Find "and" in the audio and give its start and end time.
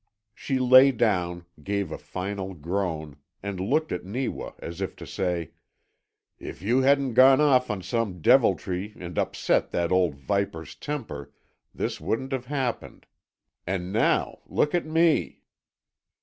3.43-3.59, 8.97-9.15, 13.67-13.93